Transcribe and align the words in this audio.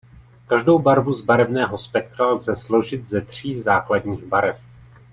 Každou 0.47 0.79
barvu 0.79 1.13
z 1.13 1.21
barevného 1.21 1.77
spektra 1.77 2.27
lze 2.31 2.55
složit 2.55 3.07
ze 3.07 3.21
tří 3.21 3.61
základních 3.61 4.23
barev. 4.25 4.61